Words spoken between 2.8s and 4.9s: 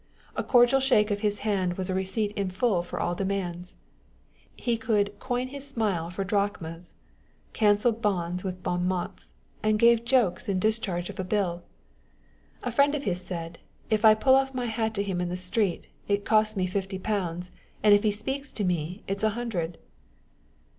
for all demands. He